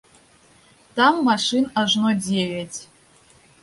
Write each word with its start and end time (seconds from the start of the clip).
Там 1.01 1.13
машын 1.29 1.65
ажно 1.85 2.11
дзевяць. 2.25 2.79